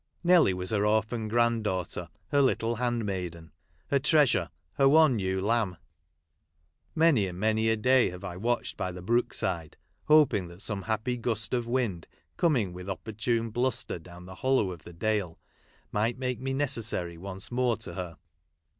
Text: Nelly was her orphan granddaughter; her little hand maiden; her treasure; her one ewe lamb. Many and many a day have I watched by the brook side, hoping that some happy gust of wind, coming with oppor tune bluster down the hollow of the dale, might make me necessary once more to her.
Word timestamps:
Nelly 0.23 0.51
was 0.51 0.71
her 0.71 0.83
orphan 0.83 1.27
granddaughter; 1.27 2.09
her 2.29 2.41
little 2.41 2.77
hand 2.77 3.05
maiden; 3.05 3.51
her 3.91 3.99
treasure; 3.99 4.49
her 4.73 4.89
one 4.89 5.19
ewe 5.19 5.39
lamb. 5.39 5.77
Many 6.95 7.27
and 7.27 7.39
many 7.39 7.69
a 7.69 7.77
day 7.77 8.09
have 8.09 8.23
I 8.23 8.35
watched 8.35 8.77
by 8.77 8.91
the 8.91 9.03
brook 9.03 9.31
side, 9.31 9.77
hoping 10.05 10.47
that 10.47 10.59
some 10.63 10.81
happy 10.81 11.17
gust 11.17 11.53
of 11.53 11.67
wind, 11.67 12.07
coming 12.35 12.73
with 12.73 12.87
oppor 12.87 13.15
tune 13.15 13.51
bluster 13.51 13.99
down 13.99 14.25
the 14.25 14.33
hollow 14.33 14.71
of 14.71 14.81
the 14.81 14.93
dale, 14.93 15.37
might 15.91 16.17
make 16.17 16.39
me 16.39 16.51
necessary 16.55 17.19
once 17.19 17.51
more 17.51 17.77
to 17.77 17.93
her. 17.93 18.17